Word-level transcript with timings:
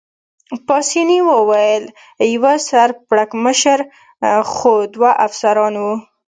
پاسیني 0.67 1.19
وویل: 1.31 1.83
یوه 2.33 2.53
سر 2.67 2.89
پړکمشر 3.07 3.79
مشر 3.89 4.41
خو 4.53 4.71
دوه 4.93 5.11
افسران 5.25 5.73
وو. 5.83 5.93